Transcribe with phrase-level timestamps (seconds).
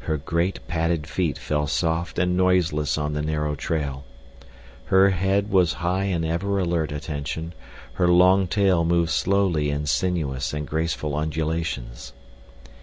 [0.00, 4.04] Her great padded feet fell soft and noiseless on the narrow trail.
[4.92, 7.54] Her head was high in ever alert attention;
[7.94, 12.12] her long tail moved slowly in sinuous and graceful undulations.